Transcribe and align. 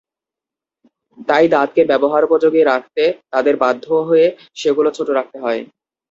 তাই 1.27 1.45
দাঁতকে 1.53 1.81
ব্যবহারোপযোগী 1.91 2.61
রাখতে 2.63 3.03
তাদের 3.33 3.55
বাধ্য 3.63 3.85
হয়ে 4.07 4.27
সেগুলো 4.55 4.89
ছোট 4.97 5.07
রাখতে 5.11 5.37
হয়। 5.39 5.61